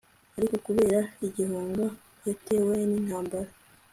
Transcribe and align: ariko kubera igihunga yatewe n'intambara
ariko 0.37 0.55
kubera 0.65 0.99
igihunga 1.27 1.85
yatewe 2.27 2.75
n'intambara 2.89 3.49